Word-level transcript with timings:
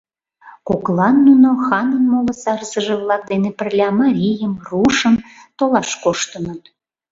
Коклан 0.67 1.15
нуно 1.27 1.49
ханын 1.65 2.03
моло 2.11 2.33
сарзыже-влак 2.43 3.23
дене 3.31 3.49
пырля 3.57 3.89
марийым, 3.99 4.53
рушым 4.67 5.15
толаш 5.57 5.89
коштыныт. 6.03 6.61